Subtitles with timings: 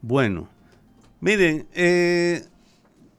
[0.00, 0.48] Bueno,
[1.20, 2.44] miren, eh,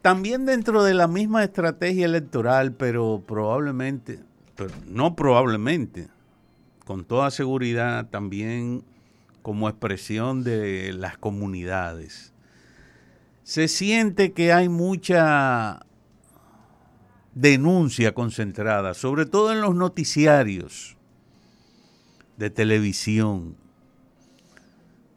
[0.01, 4.19] también dentro de la misma estrategia electoral, pero probablemente,
[4.55, 6.07] pero no probablemente,
[6.85, 8.83] con toda seguridad también
[9.41, 12.33] como expresión de las comunidades.
[13.43, 15.85] Se siente que hay mucha
[17.33, 20.97] denuncia concentrada, sobre todo en los noticiarios
[22.37, 23.55] de televisión.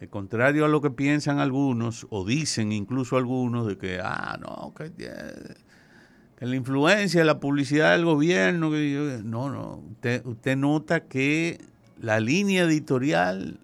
[0.02, 4.74] El contrario a lo que piensan algunos, o dicen incluso algunos, de que, ah, no,
[4.74, 11.60] que, que la influencia, la publicidad del gobierno, que, no, no, usted, usted nota que
[12.00, 13.60] la línea editorial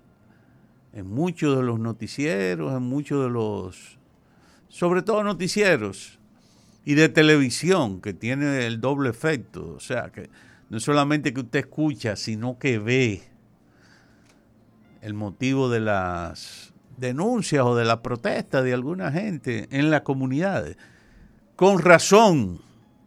[0.92, 3.98] en muchos de los noticieros, en muchos de los,
[4.68, 6.20] sobre todo noticieros,
[6.84, 10.30] y de televisión, que tiene el doble efecto, o sea, que
[10.70, 13.27] no solamente que usted escucha, sino que ve
[15.00, 20.76] el motivo de las denuncias o de la protesta de alguna gente en las comunidades.
[21.56, 22.60] Con razón,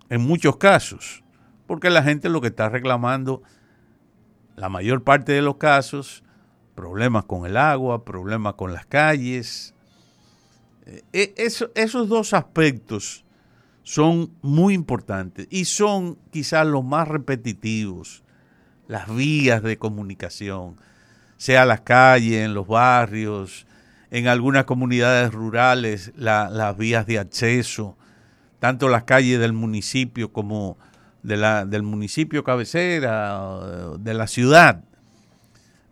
[0.09, 1.23] en muchos casos,
[1.67, 3.41] porque la gente lo que está reclamando,
[4.55, 6.23] la mayor parte de los casos,
[6.75, 9.73] problemas con el agua, problemas con las calles.
[11.13, 13.23] Eh, esos dos aspectos
[13.83, 18.23] son muy importantes y son quizás los más repetitivos,
[18.87, 20.77] las vías de comunicación,
[21.41, 23.65] sea las calles, en los barrios,
[24.11, 27.97] en algunas comunidades rurales, las vías de acceso,
[28.59, 30.77] tanto las calles del municipio como
[31.23, 33.39] de la, del municipio cabecera,
[33.97, 34.83] de la ciudad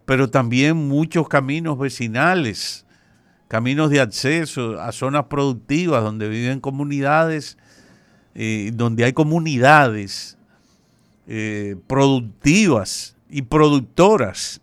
[0.10, 2.84] pero también muchos caminos vecinales,
[3.48, 7.60] caminos de acceso a zonas productivas donde viven comunidades,
[8.34, 10.36] eh, donde hay comunidades
[11.28, 14.62] eh, productivas y productoras.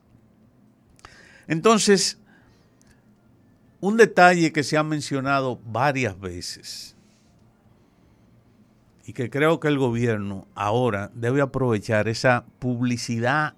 [1.48, 2.18] Entonces,
[3.80, 6.96] un detalle que se ha mencionado varias veces
[9.04, 13.54] y que creo que el gobierno ahora debe aprovechar esa publicidad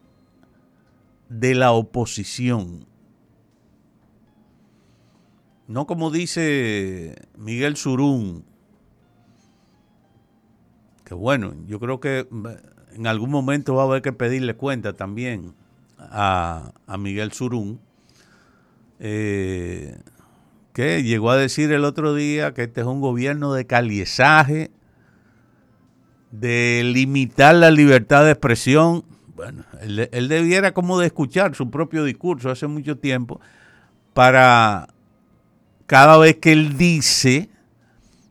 [1.30, 2.86] de la oposición.
[5.66, 8.44] No como dice Miguel Surún,
[11.04, 12.28] que bueno, yo creo que
[12.92, 15.54] en algún momento va a haber que pedirle cuenta también
[15.98, 17.80] a, Miguel Surún,
[19.00, 19.98] eh,
[20.72, 24.70] que llegó a decir el otro día que este es un gobierno de caliesaje,
[26.30, 29.04] de limitar la libertad de expresión
[29.38, 33.40] bueno, él, debiera como de escuchar su propio discurso hace mucho tiempo
[34.12, 34.88] para
[35.86, 37.48] cada vez que él dice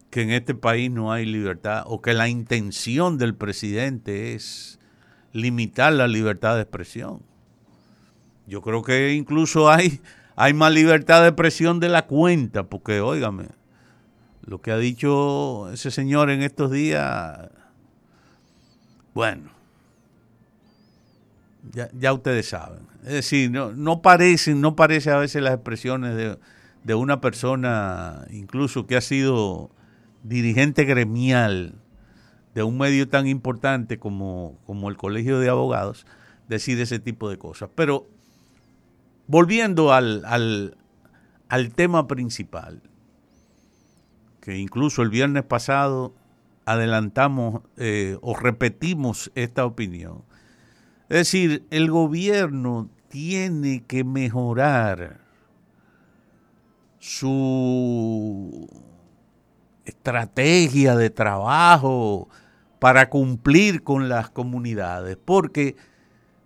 [0.10, 4.80] que en este país no hay libertad o que la intención del presidente es
[5.32, 7.22] limitar la libertad de expresión.
[8.48, 10.00] Yo creo que incluso hay,
[10.36, 13.50] hay más libertad de expresión de la cuenta, porque óigame,
[14.46, 17.50] lo que ha dicho ese señor en estos días,
[19.14, 19.52] bueno,
[22.00, 22.80] ya, ustedes saben.
[23.04, 26.38] Es decir, no, no parecen, no parece a veces las expresiones de,
[26.86, 29.70] de una persona, incluso que ha sido
[30.24, 31.76] dirigente gremial
[32.56, 36.06] de un medio tan importante como, como el Colegio de Abogados,
[36.48, 37.70] decir ese tipo de cosas.
[37.76, 38.08] Pero
[39.28, 42.82] volviendo al, al, tema principal,
[44.42, 46.14] que incluso el viernes pasado
[46.66, 50.24] adelantamos eh, o repetimos esta opinión,
[51.10, 55.22] es decir, el gobierno tiene que mejorar
[57.00, 58.68] su
[59.86, 62.28] estrategia de trabajo
[62.80, 65.78] para cumplir con las comunidades, porque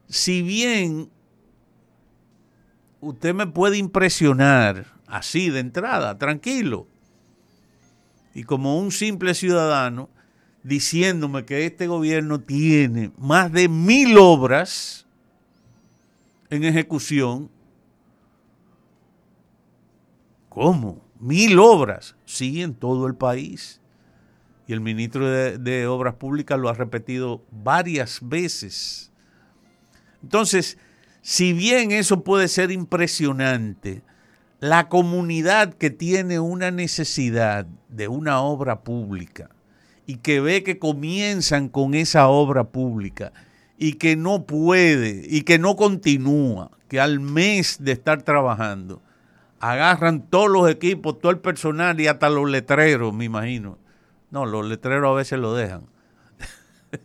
[0.08, 1.10] si bien
[3.02, 6.88] usted me puede impresionar así de entrada, tranquilo,
[8.34, 10.10] y como un simple ciudadano,
[10.64, 15.06] diciéndome que este gobierno tiene más de mil obras
[16.50, 17.50] en ejecución.
[20.50, 21.02] ¿Cómo?
[21.20, 22.16] Mil obras.
[22.26, 23.82] Sí, en todo el país.
[24.68, 29.12] Y el ministro de, Obras Públicas lo ha repetido varias veces.
[30.22, 30.78] Entonces,
[31.22, 34.04] si bien eso puede ser impresionante,
[34.60, 39.50] la comunidad que tiene una necesidad de una obra pública,
[40.06, 43.32] y que ve que comienzan con esa obra pública
[43.78, 49.02] y que no puede y que no continúa, que al mes de estar trabajando,
[49.62, 53.78] agarran todos los equipos, todo el personal y hasta los letreros, me imagino.
[54.32, 55.86] No, los letreros a veces lo dejan.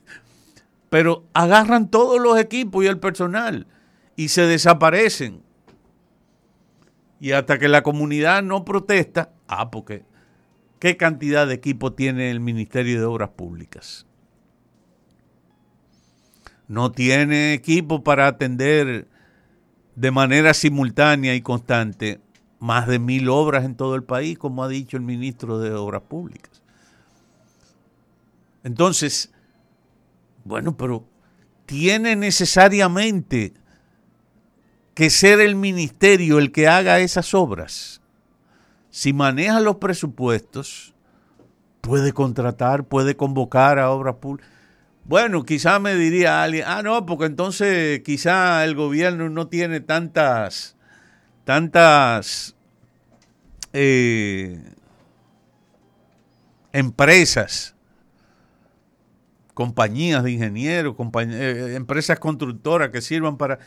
[0.90, 3.68] Pero agarran todos los equipos y el personal
[4.16, 5.42] y se desaparecen.
[7.20, 10.04] Y hasta que la comunidad no protesta, ah, porque
[10.78, 14.06] ¿qué cantidad de equipo tiene el Ministerio de Obras Públicas?
[16.68, 19.08] No tiene equipo para atender
[19.94, 22.20] de manera simultánea y constante
[22.58, 26.02] más de mil obras en todo el país, como ha dicho el ministro de Obras
[26.02, 26.62] Públicas.
[28.64, 29.32] Entonces,
[30.44, 31.06] bueno, pero
[31.66, 33.54] tiene necesariamente
[34.96, 38.00] que ser el ministerio el que haga esas obras.
[38.88, 40.94] Si maneja los presupuestos,
[41.82, 44.50] puede contratar, puede convocar a obras públicas.
[45.04, 50.76] Bueno, quizá me diría alguien, ah, no, porque entonces quizá el gobierno no tiene tantas,
[51.44, 52.56] tantas
[53.75, 54.62] eh,
[56.72, 57.76] empresas,
[59.52, 63.58] compañías de ingenieros, eh, empresas constructoras que sirvan para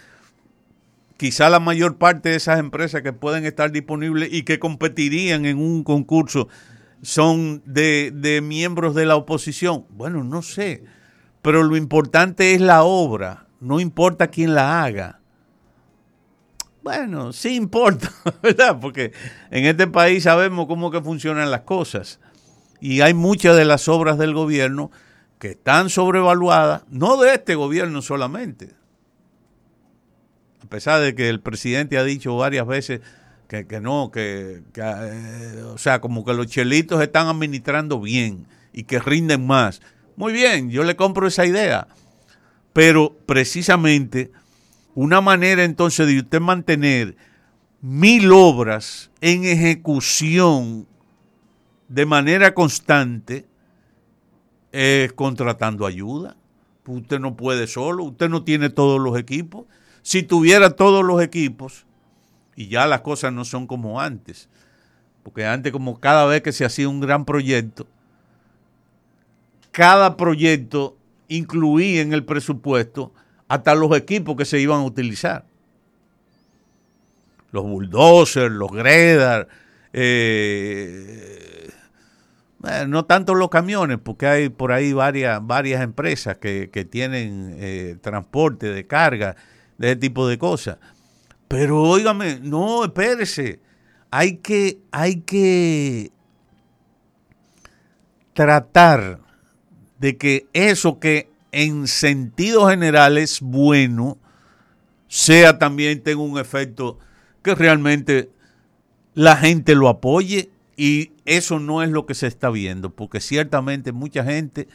[1.20, 5.58] quizá la mayor parte de esas empresas que pueden estar disponibles y que competirían en
[5.58, 6.48] un concurso
[7.02, 9.86] son de, miembros de la oposición.
[9.90, 10.86] Bueno, no sé,
[11.42, 15.20] pero lo importante es la obra, no importa quién la haga.
[16.84, 18.10] Bueno, sí importa,
[18.42, 18.80] ¿verdad?
[18.80, 19.12] Porque
[19.52, 22.22] en este país sabemos cómo funcionan las cosas.
[22.80, 24.90] Y hay muchas de las obras del gobierno
[25.38, 28.79] que están sobrevaluadas, no de este gobierno solamente,
[30.64, 33.02] a pesar de que el presidente ha dicho varias veces
[33.48, 39.00] que, no, que, eh, o sea, como que los chelitos están administrando bien y que
[39.00, 39.82] rinden más.
[40.16, 41.88] Muy bien, yo le compro esa idea,
[42.74, 44.32] pero precisamente
[44.94, 47.18] una manera entonces de usted mantener
[47.82, 50.88] mil obras en ejecución
[51.88, 53.48] de manera constante
[54.72, 56.36] es contratando ayuda.
[56.86, 59.66] Usted no puede solo, usted no tiene todos los equipos
[60.02, 61.86] si tuviera todos los equipos,
[62.56, 64.50] y ya las cosas no son como antes,
[65.24, 67.88] porque antes como cada vez que se hacía un gran proyecto,
[69.72, 70.98] cada proyecto
[71.28, 73.14] incluía en el presupuesto
[73.48, 75.46] hasta los equipos que se iban a utilizar.
[77.52, 79.48] Los bulldozers, los gredar,
[79.94, 81.70] eh,
[82.64, 87.98] eh, no tanto los camiones, porque hay por ahí varias, varias empresas que, tienen eh,
[88.02, 89.36] transporte de carga
[89.80, 90.78] de ese tipo de cosas.
[91.48, 93.60] Pero óigame, no, espérese.
[94.12, 96.12] Hay que, hay que
[98.34, 99.20] tratar
[99.98, 104.18] de que eso que en sentido general es bueno,
[105.08, 107.00] sea también tenga un efecto
[107.42, 108.30] que realmente
[109.16, 113.92] la gente lo apoye y eso no es lo que se está viendo, porque ciertamente
[113.92, 114.68] mucha gente,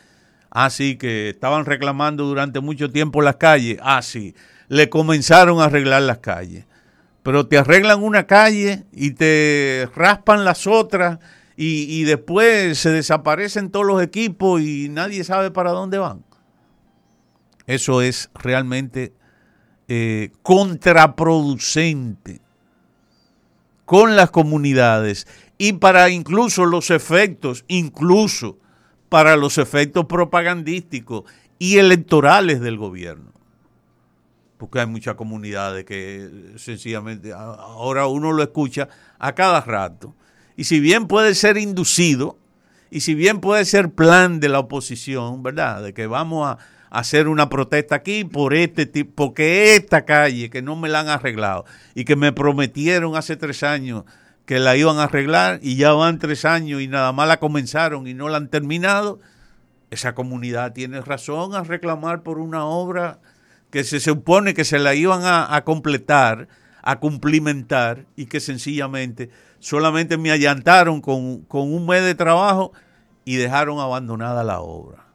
[0.51, 5.65] así ah, que estaban reclamando durante mucho tiempo las calles, así, ah, le comenzaron a
[5.65, 6.67] arreglar las calles.
[7.23, 11.19] Pero te arreglan una calle y te raspan las otras
[11.57, 16.25] y, después se desaparecen todos los equipos y nadie sabe para dónde van.
[17.67, 19.15] Eso es realmente
[19.89, 22.41] eh, contraproducente
[23.87, 25.27] con las comunidades
[25.57, 28.59] y para incluso los efectos, incluso
[29.09, 31.23] para los efectos propagandísticos
[31.59, 33.34] y electorales del gobierno
[34.65, 38.89] porque hay muchas comunidades que sencillamente ahora uno lo escucha
[39.19, 40.15] a cada rato.
[40.57, 42.39] Y si bien puede ser inducido,
[42.91, 45.83] y si bien puede ser plan de la oposición, ¿verdad?
[45.83, 46.57] De que vamos a,
[46.89, 51.09] hacer una protesta aquí por este tipo, porque esta calle que no me la han
[51.09, 54.05] arreglado y que me prometieron hace tres años
[54.47, 58.07] que la iban a arreglar y ya van tres años y nada más la comenzaron
[58.07, 59.21] y no la han terminado,
[59.91, 63.19] esa comunidad tiene razón a reclamar por una obra
[63.75, 66.47] que se supone que se la iban a, completar,
[66.81, 72.71] a cumplimentar y que sencillamente solamente me allantaron con, con un mes de trabajo
[73.25, 75.09] y dejaron abandonada la obra.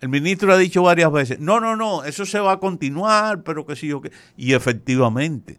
[0.00, 3.66] El ministro ha dicho varias veces, no, no, no, eso se va a continuar, pero
[3.66, 4.12] que sí o qué.
[4.36, 5.58] Y efectivamente.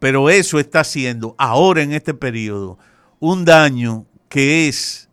[0.00, 2.76] Pero eso está haciendo ahora en este periodo
[3.20, 5.08] un daño que es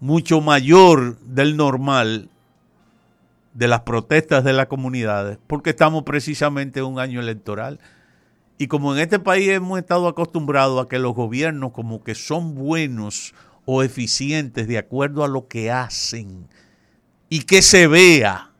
[0.00, 2.30] mucho mayor del normal
[3.56, 7.80] de las protestas de las comunidades, porque estamos precisamente en un año electoral.
[8.58, 12.54] Y como en este país hemos estado acostumbrados a que los gobiernos como que son
[12.54, 13.34] buenos
[13.64, 16.48] o eficientes de acuerdo a lo que hacen
[17.30, 18.50] y que se vea,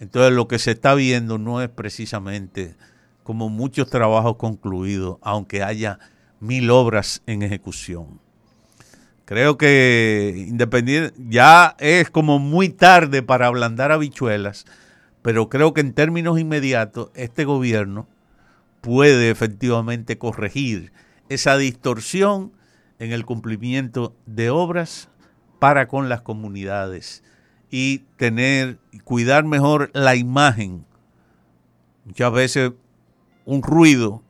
[0.00, 2.76] entonces lo que se está viendo no es precisamente
[3.22, 5.98] como muchos trabajos concluidos, aunque haya
[6.40, 8.18] mil obras en ejecución.
[9.30, 14.66] Creo que independiente, ya es como muy tarde para ablandar habichuelas,
[15.22, 18.08] pero creo que en términos inmediatos este gobierno
[18.80, 20.92] puede efectivamente corregir
[21.28, 22.50] esa distorsión
[22.98, 25.10] en el cumplimiento de obras
[25.60, 27.22] para con las comunidades
[27.70, 30.84] y tener, cuidar mejor la imagen.
[32.04, 32.72] Muchas veces
[33.44, 34.24] un ruido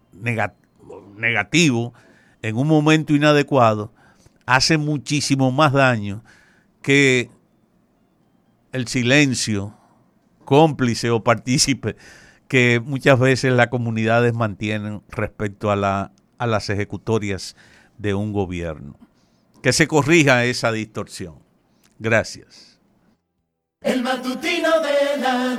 [1.16, 1.94] negativo
[2.42, 3.94] en un momento inadecuado
[4.50, 6.24] hace muchísimo más daño
[6.82, 7.30] que
[8.72, 9.76] el silencio
[10.44, 11.94] cómplice o partícipe
[12.48, 17.54] que muchas veces las comunidades mantienen respecto a, la, a las ejecutorias
[17.98, 18.96] de un gobierno.
[19.62, 21.36] Que se corrija esa distorsión.
[22.00, 22.80] Gracias.
[23.82, 25.56] El matutino de la